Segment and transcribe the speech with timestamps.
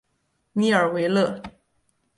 [0.53, 1.43] 米尔维勒。